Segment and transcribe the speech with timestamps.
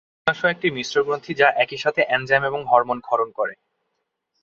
[0.17, 3.53] অগ্ন্যাশয় একটি মিশ্র গ্রন্থি যা একই সাথে এনজাইম এবং হরমোন ক্ষরণ করে।